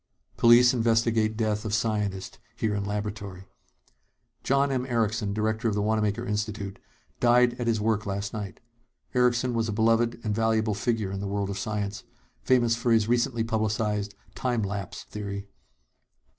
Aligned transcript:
POLICE 0.35 0.73
INVESTIGATE 0.73 1.37
DEATH 1.37 1.63
OF 1.63 1.75
SCIENTIST 1.75 2.39
HERE 2.55 2.73
IN 2.73 2.85
LABORATORY 2.85 3.45
John 4.43 4.71
M. 4.71 4.83
Erickson, 4.87 5.31
director 5.31 5.67
of 5.69 5.75
the 5.75 5.81
Wanamaker 5.83 6.25
Institute, 6.25 6.79
died 7.19 7.53
at 7.61 7.67
his 7.67 7.79
work 7.79 8.07
last 8.07 8.33
night. 8.33 8.61
Erickson 9.13 9.53
was 9.53 9.69
a 9.69 9.71
beloved 9.71 10.19
and 10.23 10.33
valuable 10.33 10.73
figure 10.73 11.11
in 11.11 11.19
the 11.19 11.27
world 11.27 11.51
of 11.51 11.59
science, 11.59 12.03
famous 12.41 12.75
for 12.75 12.91
his 12.91 13.07
recently 13.07 13.43
publicized 13.43 14.15
"time 14.33 14.63
lapse" 14.63 15.03
theory. 15.03 15.45